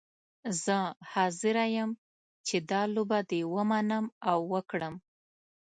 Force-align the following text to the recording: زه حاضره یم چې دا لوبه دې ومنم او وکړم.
زه 0.63 0.77
حاضره 1.11 1.63
یم 1.75 1.89
چې 2.47 2.55
دا 2.69 2.81
لوبه 2.95 3.19
دې 3.29 3.41
ومنم 3.53 4.05
او 4.29 4.39
وکړم. 4.53 4.95